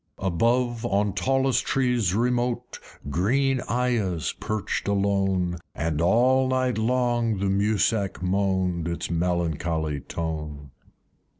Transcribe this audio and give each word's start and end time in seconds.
Above, 0.17 0.83
on 0.83 1.13
tallest 1.13 1.63
trees 1.63 2.15
remote 2.15 2.79
Green 3.11 3.61
Ayahs 3.69 4.33
perched 4.39 4.87
alone, 4.87 5.59
And 5.75 6.01
all 6.01 6.47
night 6.47 6.79
long 6.79 7.37
the 7.37 7.45
Mussak 7.51 8.19
moan'd 8.19 8.87
Its 8.87 9.11
melancholy 9.11 9.99
tone. 9.99 10.71